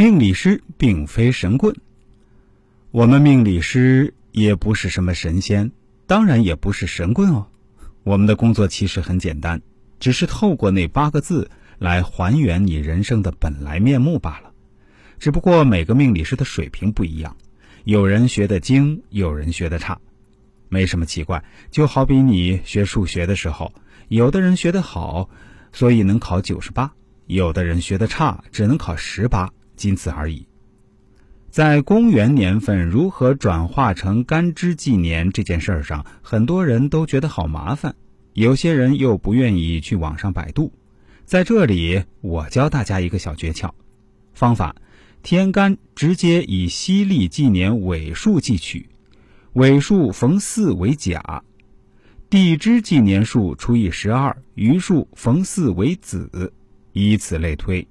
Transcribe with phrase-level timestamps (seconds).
[0.00, 1.76] 命理师并非神棍，
[2.90, 5.72] 我们命理师也不是什么神仙，
[6.06, 7.48] 当然也不是神棍哦。
[8.02, 9.60] 我们的工作其实很简单，
[9.98, 14.52] 只是透过那八个字来还原你人生的本来面目罢了。
[15.18, 17.36] 只不过每个命理师的水平不一样，
[17.84, 20.00] 有人学得精，有人学得差，
[20.70, 21.44] 没什么奇怪。
[21.70, 23.74] 就好比你学数学的时候，
[24.08, 25.28] 有的人学得好，
[25.74, 26.90] 所以能考九十八；
[27.26, 30.46] 有的人学得差，只能考十八，仅此而已。
[31.50, 37.96] 在公元年份如何转化成干支纪年这件事儿上，很多人都觉得好麻烦，
[38.34, 40.70] 有些人又不愿意去网上百度。
[41.24, 43.70] 在这里，我教大家一个小诀窍
[44.34, 44.76] 方法：
[45.22, 48.88] 天干直接以西历纪年尾数记取，
[49.54, 51.42] 尾数逢四为甲；
[52.28, 56.52] 地支纪年数除以十二，余数逢四为子，
[56.92, 57.88] 以此类推。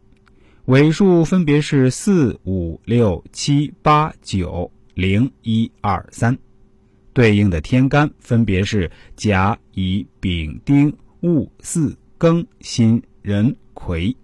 [0.70, 6.38] 尾数分别是四、五、六、七、八、九、零、一、二、三，
[7.12, 14.16] 对应的天干分别是甲、乙、丙、丁、戊、巳、庚、辛、壬、癸，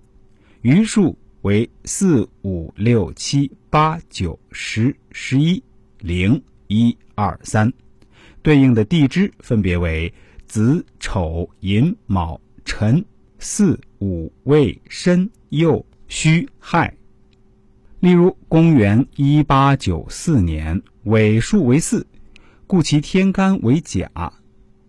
[0.62, 5.64] 余数为四、五、六、七、八、九、十、十一、
[5.98, 7.74] 零、一、二、三，
[8.44, 10.14] 对应的地支分别为
[10.46, 13.04] 子、丑、寅、卯、辰、
[13.40, 15.84] 巳、午、未、申、酉。
[16.08, 16.96] 戌亥，
[18.00, 22.06] 例如公元一八九四年尾数为四，
[22.68, 24.08] 故其天干为甲；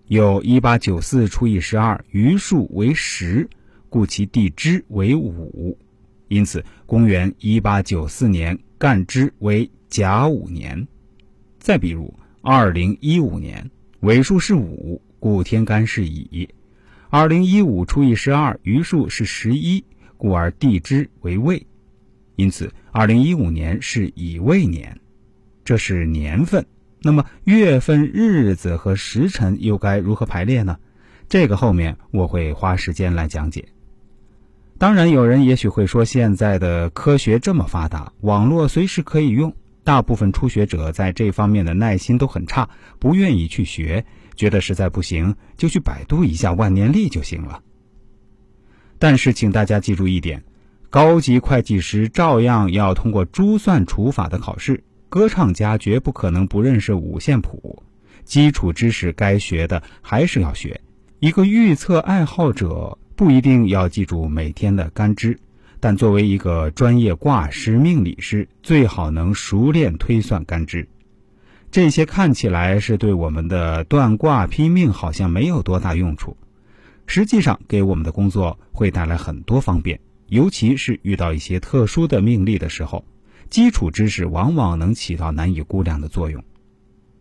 [0.06, 3.48] 有一八九四除以十二，余数为十，
[3.88, 5.78] 故其地支为午。
[6.28, 10.86] 因此，公元一八九四年干支为甲午年。
[11.58, 16.48] 再比如二零一五年尾数是五，故天干是乙；
[17.08, 19.82] 二零一五除以十二，余数是十一。
[20.16, 21.66] 故而地支为未，
[22.36, 25.00] 因此二零一五年是乙未年，
[25.64, 26.66] 这是年份。
[27.02, 30.78] 那么月份、日子和时辰又该如何排列呢？
[31.28, 33.68] 这个后面我会花时间来讲解。
[34.78, 42.68] 当然，有人也许会说，现在的科学这么发达，网络随时可以用，大部分初学者在这方面的耐心都很差，
[42.98, 47.62] 不愿意去学，觉得实在不行就去百度一下万年历就行了。
[48.98, 50.42] 但是，请大家记住一点：
[50.90, 54.82] 高级会计师照样要通过珠算除法的考试。
[55.08, 57.82] 歌唱家绝不可能不认识五线谱，
[58.24, 60.80] 基础知识该学的还是要学。
[61.20, 65.38] 一个预测爱好者不一定要记住每天的干支，
[65.80, 70.86] 但作为一个专业卦师、命理师，最好能熟练推算干支。
[71.70, 76.36] 这些看起来是对我们的断卦拼命，好像没有多大用处。
[77.06, 83.04] 实际上，给我们的工作会带来很多方便，尤其是遇到一些特殊的命例的时候，
[83.48, 86.42] 基础知识往往能起到难以估量的作用。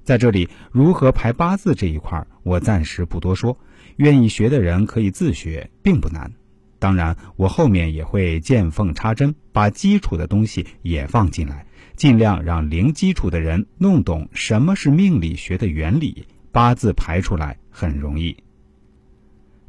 [0.04, 3.58] 在这里，如何排八字这一块，我暂时不多说，
[3.98, 6.32] 愿意学的人可以自学，并不难。
[6.78, 11.66] 当然，我后面也会见缝插针，把基础的东西也放进来，
[11.96, 18.38] 尽量让零基础的人弄懂什么是命理学的原理，八字排出来很容易。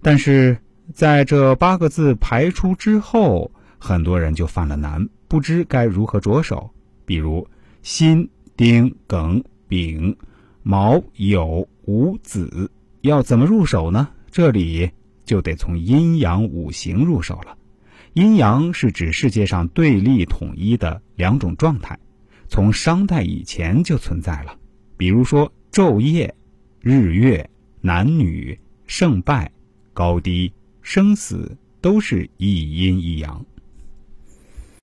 [0.03, 0.57] 但是
[0.95, 6.71] 在这八个字排出之后，很多人就犯了难，不知该如何着手。
[7.05, 7.47] 比如
[7.83, 10.17] 辛、丁、庚、丙、
[10.63, 12.71] 卯、酉、午、子，
[13.01, 14.09] 要怎么入手呢？
[14.31, 14.91] 这里
[15.25, 17.57] 就得从阴阳五行入手了。
[18.13, 21.99] 阴阳是指世界上对立统一的两种状态，
[22.49, 24.57] 从商代以前就存在了。
[24.97, 26.35] 比如说昼夜、
[26.81, 27.49] 日月、
[27.81, 29.51] 男女、胜败。
[29.97, 30.53] 高低、
[30.83, 33.43] 生死都是一阴一阳。